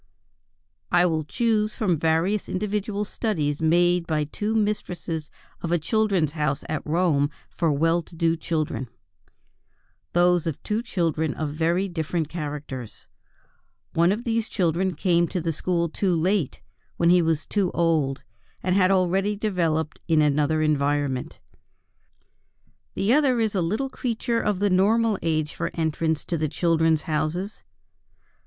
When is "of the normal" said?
24.41-25.19